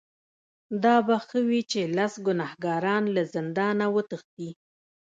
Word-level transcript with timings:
دا 0.83 0.95
به 1.07 1.15
ښه 1.27 1.39
وي 1.47 1.61
چې 1.71 1.81
لس 1.97 2.13
ګناهکاران 2.25 3.03
له 3.15 3.21
زندانه 3.33 3.85
وتښتي. 3.95 4.49